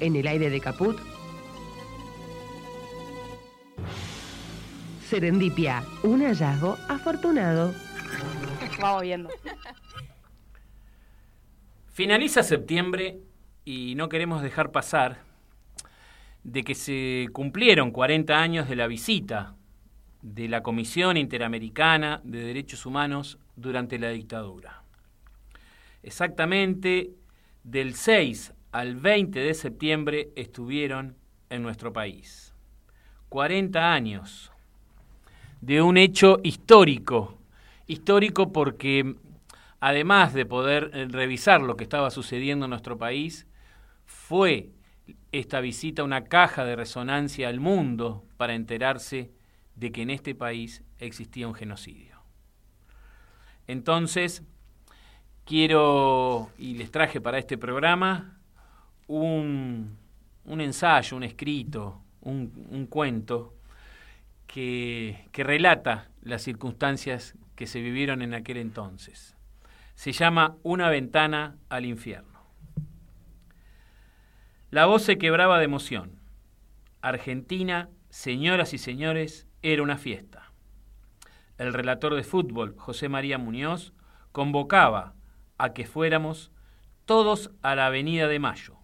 [0.00, 0.98] en el aire de Caput.
[5.08, 7.74] Serendipia, un hallazgo afortunado.
[8.80, 9.30] Vamos viendo.
[11.92, 13.20] Finaliza septiembre
[13.64, 15.22] y no queremos dejar pasar
[16.42, 19.54] de que se cumplieron 40 años de la visita
[20.22, 24.82] de la Comisión Interamericana de Derechos Humanos durante la dictadura.
[26.02, 27.12] Exactamente
[27.62, 31.16] del 6 al 20 de septiembre estuvieron
[31.48, 32.52] en nuestro país.
[33.28, 34.50] 40 años
[35.60, 37.38] de un hecho histórico,
[37.86, 39.14] histórico porque
[39.78, 43.46] además de poder eh, revisar lo que estaba sucediendo en nuestro país,
[44.06, 44.70] fue
[45.30, 49.30] esta visita una caja de resonancia al mundo para enterarse
[49.76, 52.18] de que en este país existía un genocidio.
[53.68, 54.42] Entonces,
[55.44, 58.40] quiero, y les traje para este programa,
[59.06, 59.98] un,
[60.46, 63.54] ensayo, un escrito, un, cuento
[64.46, 69.34] que, que relata las circunstancias que se vivieron en aquel entonces
[69.94, 72.40] se llama Una ventana al infierno.
[74.70, 76.18] La voz se quebraba de emoción.
[77.00, 80.52] Argentina, señoras y señores, era una fiesta.
[81.58, 83.92] El relator de fútbol, José María Muñoz,
[84.32, 85.14] convocaba
[85.58, 86.50] a que fuéramos
[87.04, 88.76] todos a la Avenida de Mayo.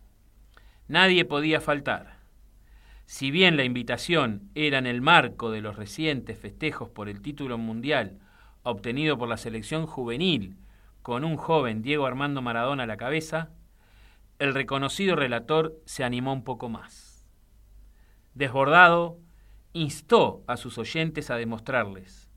[0.91, 2.17] Nadie podía faltar.
[3.07, 7.59] Si bien la invitación era en el marco de los recientes festejos por el título
[7.59, 8.19] mundial
[8.65, 10.57] obtenido por la selección juvenil
[11.03, 13.51] con un joven Diego Armando Maradona a la cabeza,
[14.41, 17.25] el reconocido relator se animó un poco más.
[18.35, 19.17] Desbordado,
[19.73, 22.29] instó a sus oyentes a demostrarles,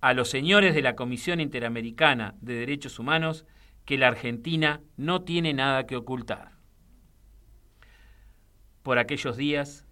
[0.00, 3.44] a los señores de la Comisión Interamericana de Derechos Humanos,
[3.84, 6.61] que la Argentina no tiene nada que ocultar.
[8.82, 9.86] Por aquellos días,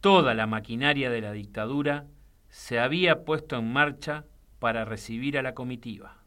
[0.00, 2.06] toda la maquinaria de la dictadura
[2.48, 4.24] se había puesto en marcha
[4.58, 6.22] para recibir a la comitiva.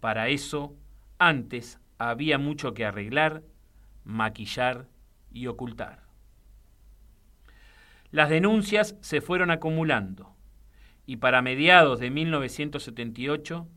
[0.00, 0.76] Para eso,
[1.18, 3.42] antes había mucho que arreglar,
[4.04, 4.88] maquillar
[5.30, 6.02] y ocultar.
[8.10, 10.34] Las denuncias se fueron acumulando
[11.04, 13.68] y para mediados de 1978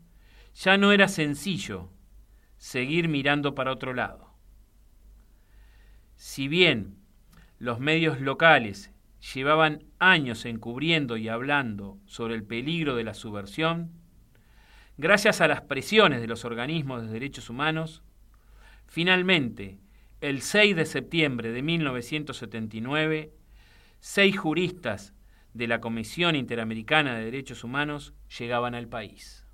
[0.54, 1.90] ya no era sencillo
[2.56, 4.32] seguir mirando para otro lado.
[6.16, 7.01] Si bien
[7.62, 8.90] los medios locales
[9.32, 14.02] llevaban años encubriendo y hablando sobre el peligro de la subversión,
[14.98, 18.02] Gracias a las presiones de los organismos de derechos humanos,
[18.86, 19.78] finalmente,
[20.20, 23.32] el 6 de septiembre de 1979,
[24.00, 25.14] seis juristas
[25.54, 29.46] de la Comisión Interamericana de Derechos Humanos llegaban al país.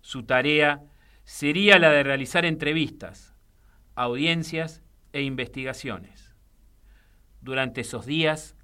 [0.00, 0.82] Su tarea
[1.24, 3.36] sería la de realizar entrevistas,
[3.94, 4.82] audiencias
[5.12, 6.31] e investigaciones.
[7.42, 8.56] Durante esos días,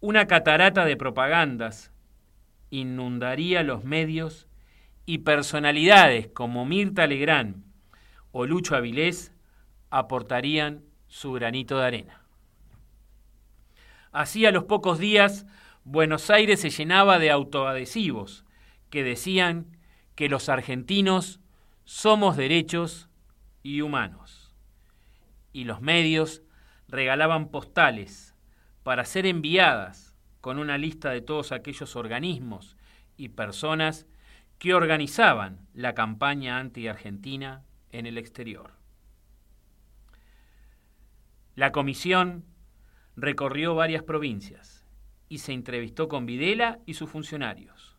[0.00, 1.90] una catarata de propagandas
[2.70, 4.46] inundaría los medios
[5.06, 7.64] y personalidades como Mirta Legrand
[8.32, 9.32] o Lucho Avilés
[9.88, 12.22] aportarían su granito de arena.
[14.12, 15.46] Así a los pocos días,
[15.84, 18.44] Buenos Aires se llenaba de autoadhesivos
[18.90, 19.78] que decían
[20.14, 21.40] que los argentinos
[21.84, 23.08] somos derechos
[23.62, 24.54] y humanos.
[25.52, 26.42] Y los medios
[26.88, 28.34] regalaban postales
[28.82, 32.76] para ser enviadas con una lista de todos aquellos organismos
[33.16, 34.06] y personas
[34.58, 38.72] que organizaban la campaña anti-argentina en el exterior.
[41.54, 42.44] La comisión
[43.16, 44.86] recorrió varias provincias
[45.28, 47.96] y se entrevistó con Videla y sus funcionarios.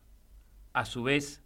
[0.72, 1.42] A su vez,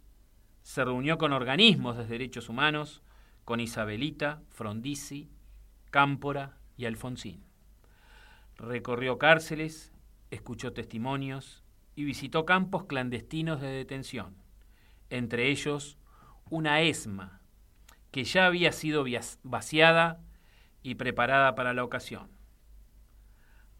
[0.61, 3.03] se reunió con organismos de derechos humanos,
[3.43, 5.29] con Isabelita, Frondizi,
[5.91, 7.43] Cámpora y Alfonsín.
[8.55, 9.93] Recorrió cárceles,
[10.31, 11.63] escuchó testimonios
[11.95, 14.43] y visitó campos clandestinos de detención
[15.13, 15.99] entre ellos
[16.49, 17.39] una ESMA,
[18.11, 19.05] que ya había sido
[19.43, 20.19] vaciada
[20.81, 22.29] y preparada para la ocasión.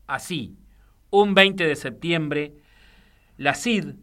[0.05, 0.55] Así,
[1.09, 2.53] un 20 de septiembre,
[3.37, 3.95] la CID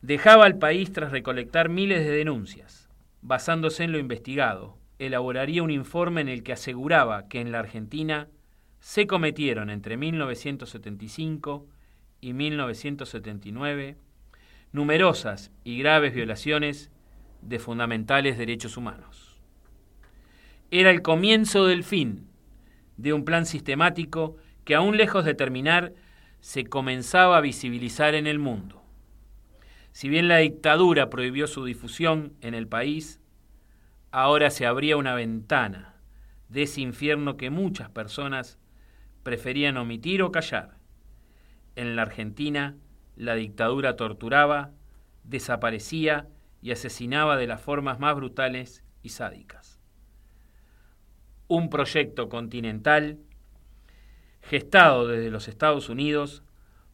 [0.00, 2.88] dejaba al país tras recolectar miles de denuncias.
[3.20, 8.28] Basándose en lo investigado, elaboraría un informe en el que aseguraba que en la Argentina
[8.80, 11.66] se cometieron entre 1975
[12.20, 13.96] y 1979
[14.72, 16.90] numerosas y graves violaciones
[17.40, 19.40] de fundamentales derechos humanos.
[20.70, 22.28] Era el comienzo del fin
[22.98, 25.94] de un plan sistemático que aún lejos de terminar
[26.40, 28.82] se comenzaba a visibilizar en el mundo.
[29.92, 33.18] Si bien la dictadura prohibió su difusión en el país,
[34.10, 35.94] ahora se abría una ventana
[36.48, 38.58] de ese infierno que muchas personas
[39.22, 40.78] preferían omitir o callar.
[41.76, 42.76] En la Argentina,
[43.16, 44.72] la dictadura torturaba,
[45.24, 46.28] desaparecía
[46.62, 49.80] y asesinaba de las formas más brutales y sádicas.
[51.46, 53.18] Un proyecto continental
[54.42, 56.42] gestado desde los Estados Unidos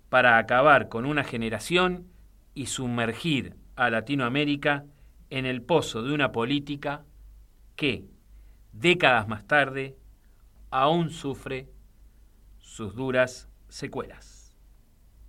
[0.08, 2.06] para acabar con una generación
[2.54, 4.84] y sumergir a Latinoamérica
[5.30, 7.04] en el pozo de una política
[7.74, 8.04] que,
[8.72, 9.96] décadas más tarde,
[10.70, 11.68] aún sufre
[12.58, 14.35] sus duras secuelas.